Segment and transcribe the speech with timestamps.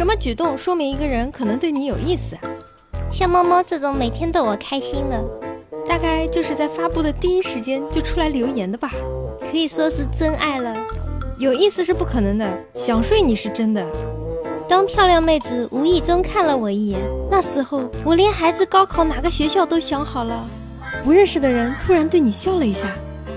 [0.00, 2.34] 什么举动说明一个人可能对你有意思？
[3.12, 5.22] 像猫猫这种每天逗我开心的，
[5.86, 8.90] 大概就是在发布的第一时间就出来留言的吧。
[9.50, 10.74] 可以说是真爱了。
[11.36, 13.84] 有意思是不可能的，想睡你是真的。
[14.66, 16.98] 当漂亮妹子无意中看了我一眼，
[17.30, 20.48] 那时候我连孩子高考哪个学校都想好了。
[21.04, 22.86] 不认识的人突然对你笑了一下。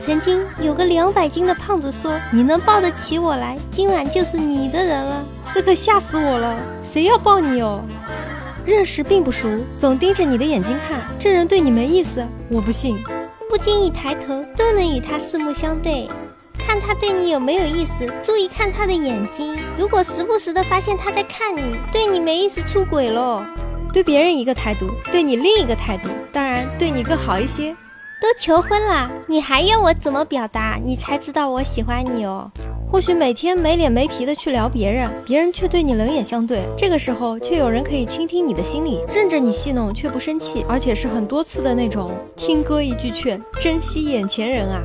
[0.05, 5.23] 曾经有个两百斤的胖子说：“你能抱得起我来，今晚就是你的人了。”
[5.55, 6.57] 这可吓死我了！
[6.83, 7.81] 谁要抱你哦？
[8.65, 9.47] 认识并不熟，
[9.77, 13.01] 总盯着你的眼睛看，这人对你没意思，我不信。
[13.49, 16.09] 不经意抬头都能与他四目相对，
[16.59, 18.05] 看他对你有没有意思。
[18.21, 23.41] 注意看他的眼睛，如果时不时的发现他在看你，对你没意思，出轨喽。
[23.93, 27.73] 对别人一个态度，对你另一个态度，当然对你更好一些。
[28.23, 32.49] 都求婚了，你还要我怎么表达，你才知道我喜欢你哦？
[32.89, 42.11] 或许每天没脸没皮的去聊别人，别人却对你冷眼相对，这个时候却有人可以倾听你的心理，任着你戏弄却不生气，而且是很多次的那种。
[42.37, 44.81] 听哥一句劝，珍惜眼前人啊！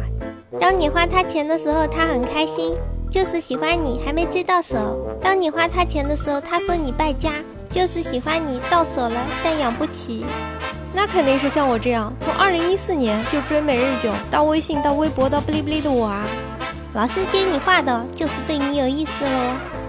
[0.59, 2.75] 当你花他钱的时候，他很开心，
[3.09, 4.79] 就是喜欢你还没追到手；
[5.23, 7.35] 当你花他钱的时候，他说你败家，
[7.71, 10.27] 就是喜欢你到手了但养不起。
[11.01, 16.27] 那肯定是像我这样，从二零一四年就追每日一囧，到微信，到微博，到哔哩哔哩的我啊。
[16.93, 19.31] 老师接你话的，就是对你有意思喽。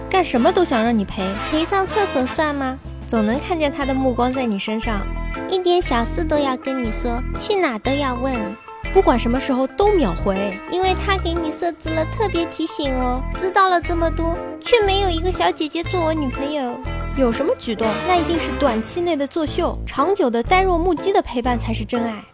[0.08, 2.78] 干什么都想让你陪，陪上厕所算吗？
[3.08, 5.00] 总能看见他的目光在你身上，
[5.48, 8.56] 一点小事都要跟你说，去哪都要问，
[8.92, 13.20] 不管什么时候都秒回，因为他给你设置了特别提醒哦。
[13.36, 16.78] 知道了这么多，却没有一个小姐姐做我女朋友。
[17.16, 17.86] 有什么举动？
[18.06, 22.24] 那一定是短期内的作秀，长久的呆若木鸡的陪伴才是真爱。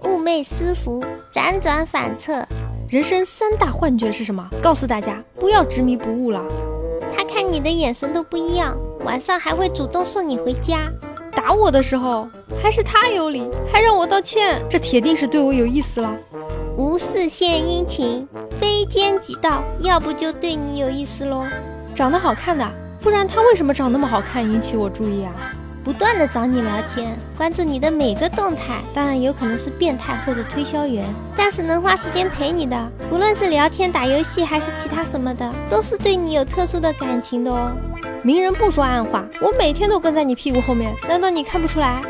[0.00, 2.44] 寤寐思服，辗转反侧，
[2.88, 4.48] 人生三大幻觉是什么？
[4.62, 6.42] 告诉大家，不要执迷不悟了。
[7.16, 10.90] 他看你的眼神都不一样，晚上还会主动送你回家。
[11.32, 12.28] 打我的时候，
[12.62, 16.16] 还是他有理，还让我道歉，这铁定是对我有意思了。
[16.76, 18.26] 无事献殷勤，
[18.58, 21.44] 非奸即盗，要不就对你有意思喽。
[21.94, 22.66] 长得好看的。
[23.00, 25.32] 不然他为什么长那么好看，引起我注意啊？
[25.84, 32.76] 不断的找你聊天，关注你的每个动态，当然有可能是变态或者推销员，但是能花时间陪你的，
[33.08, 37.70] 不论是聊天、打游戏还是其他什么的，都是对你有特殊的感情的哦。
[38.24, 42.02] 明人不说暗话，我每天都跟在你屁股后面，难道你看不出来？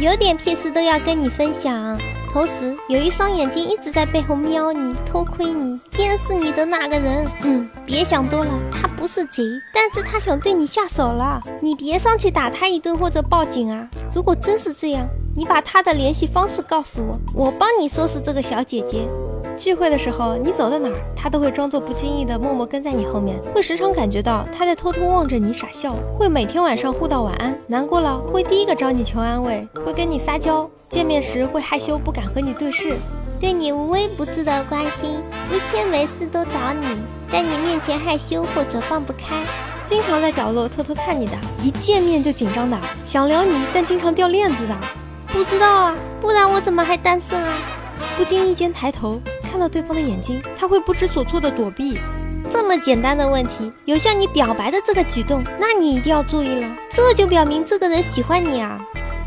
[0.00, 1.98] 有点屁事都要跟你分享。
[2.30, 11.42] 同时，有一双眼睛一直在背后瞄你、偷窥你、监视你的那个人，嗯，别想多了，他不是贼，但是他想对你下手了。
[11.60, 13.88] 你别上去打他一顿或者报警啊！
[14.14, 19.08] 如果真是这样，你把他的联系方式告诉我，我帮你收拾这个小姐姐。
[19.58, 32.94] 聚会的时候，你走到哪儿，他都会装作不经意的默默跟在你后面，会时常感觉到他在偷偷望着你傻笑，会每天晚上互道晚安，难过了会第一个找你求安慰，会跟你撒娇，见面时会害羞不敢和你对视，
[33.40, 35.20] 对你无微不至的关心，
[35.50, 36.86] 一天没事都找你，
[37.28, 39.42] 在你面前害羞或者放不开，
[39.84, 41.32] 经常在角落偷偷看你的，
[41.64, 44.76] 一见面就紧张的，想撩你但经常掉链子的，
[45.26, 47.52] 不知道啊，不然我怎么还单身啊？
[48.16, 49.20] 不经意间抬头。
[49.58, 51.98] 看到对方的眼睛，他会不知所措的躲避。
[52.48, 56.76] 这么简单的问题，有向你表白的这个举动，那你一定要注意了。
[56.88, 58.78] 这就表明这个人喜欢你啊，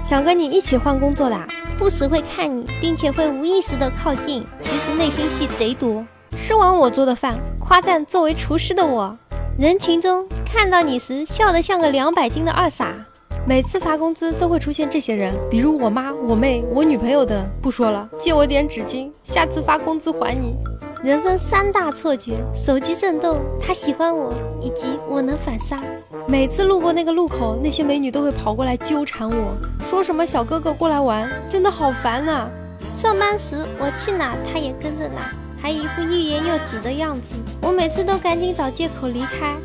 [0.02, 1.38] 想跟你一起换工作的，
[1.78, 6.06] 不时会看你，并且会无意识的靠近，其实内心戏贼多。
[6.38, 9.14] 吃完我做的饭，夸赞作为厨师的我，
[9.60, 12.96] 人群中看到你时笑得像个两百斤的二傻。
[13.44, 17.44] 每次发工资都会出现这些人，比如我妈、我妹、我女朋友等。
[17.60, 20.56] 不说了，借我点纸巾，下次发工资还你。
[21.04, 24.32] 人生三大错觉：手机震动，他喜欢我，
[24.62, 25.82] 以及我能反杀。
[26.28, 32.48] 每次路过那个路口，那些美女都会跑过来纠缠我，说什么小哥哥过来玩，真的好烦呐。
[32.94, 39.56] 上班时我去哪，他也跟着哪，还一副欲言又止的样子，我每次都赶紧找借口离开。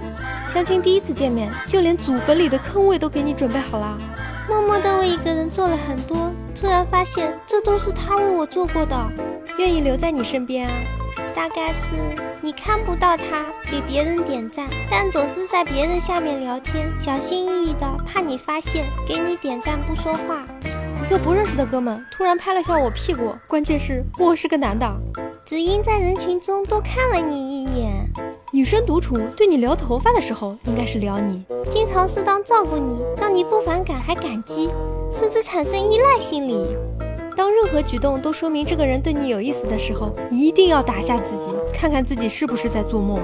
[0.48, 3.98] 相亲第一次见面，就连祖坟里的坑位都给你准备好了。
[4.48, 8.96] 默默的为一个人做了很多，突然发现这都是他为我做过的，
[9.58, 10.74] 愿意留在你身边啊。
[11.34, 11.94] 大概是
[12.40, 20.46] 你看不到他给别人点赞，但总是在别人下面聊天，小心翼翼的，怕你发现，给你点赞不说话。
[21.04, 24.86] 一个不认识的哥们突然拍了下我屁股，关键是我是个男的，
[25.46, 27.92] 只因在人群中多看了你一眼。
[28.50, 34.68] 女生独处对你撩头发的时候，应该是撩你，经常适当照顾你，让你不反感还感激，
[35.12, 36.66] 甚至产生依赖心理。
[37.36, 43.20] 当任何举动都说明这个人对你有意思的时候，一定要打下自己，看看自己是不是在做梦。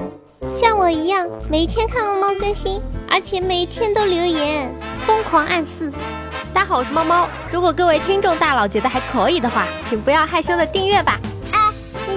[0.53, 2.79] 像我一样，每天看猫猫更新，
[3.09, 4.73] 而且每天都留言，
[5.05, 5.91] 疯狂暗示。
[6.53, 7.27] 大家好，我是猫猫。
[7.51, 11.19] 如果各位听众大佬觉得还可以的话，请不要害羞的订阅吧。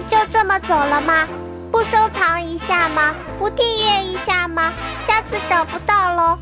[0.06, 1.26] 就这么走了吗？
[1.73, 3.14] 不收藏一下吗？
[3.38, 4.73] 不订阅一下吗？
[5.06, 6.38] 下次找不到喽